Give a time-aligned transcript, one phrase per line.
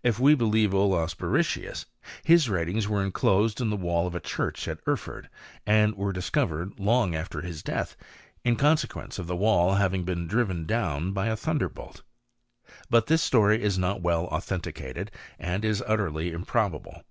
[0.00, 1.86] If t*i believe Olaus Borrichius,
[2.22, 5.26] his writings were enclosdl in the wall of a church at Erford,
[5.66, 6.46] and were discoverai 0?
[6.46, 6.68] A^CHYMY.
[6.68, 6.80] 46.
[6.82, 7.96] long after his death,
[8.44, 12.04] in consequence of the wall having been driven down by a thunderbolt.
[12.90, 17.02] But this story is not well authenticated, and is utterly improbable.'